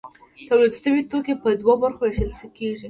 تولید 0.47 0.73
شوي 0.83 1.01
توکي 1.11 1.33
په 1.41 1.49
دوو 1.61 1.73
برخو 1.83 2.01
ویشل 2.03 2.31
کیږي. 2.57 2.77